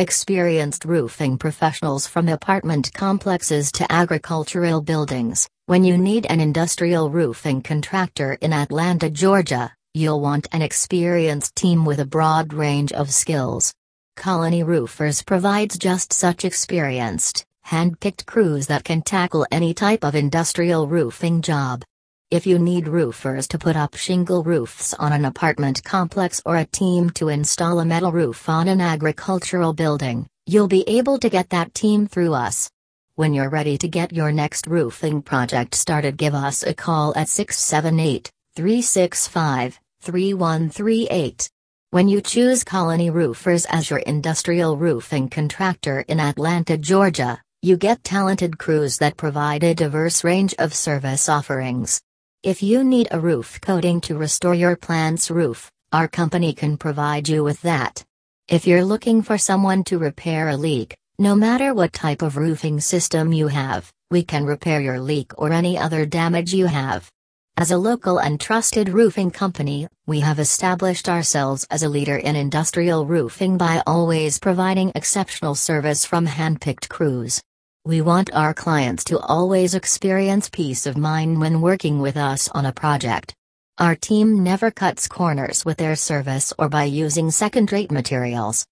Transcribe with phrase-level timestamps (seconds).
[0.00, 5.48] Experienced roofing professionals from apartment complexes to agricultural buildings.
[5.66, 11.84] When you need an industrial roofing contractor in Atlanta, Georgia, you'll want an experienced team
[11.84, 13.74] with a broad range of skills.
[14.14, 20.86] Colony Roofers provides just such experienced, hand-picked crews that can tackle any type of industrial
[20.86, 21.82] roofing job.
[22.30, 26.66] If you need roofers to put up shingle roofs on an apartment complex or a
[26.66, 31.48] team to install a metal roof on an agricultural building, you'll be able to get
[31.48, 32.68] that team through us.
[33.14, 37.30] When you're ready to get your next roofing project started, give us a call at
[37.30, 41.48] 678 365 3138.
[41.92, 48.04] When you choose Colony Roofers as your industrial roofing contractor in Atlanta, Georgia, you get
[48.04, 52.02] talented crews that provide a diverse range of service offerings.
[52.44, 57.28] If you need a roof coating to restore your plant's roof, our company can provide
[57.28, 58.04] you with that.
[58.46, 62.78] If you're looking for someone to repair a leak, no matter what type of roofing
[62.78, 67.10] system you have, we can repair your leak or any other damage you have.
[67.56, 72.36] As a local and trusted roofing company, we have established ourselves as a leader in
[72.36, 77.42] industrial roofing by always providing exceptional service from handpicked crews.
[77.88, 82.66] We want our clients to always experience peace of mind when working with us on
[82.66, 83.34] a project.
[83.78, 88.66] Our team never cuts corners with their service or by using second rate materials.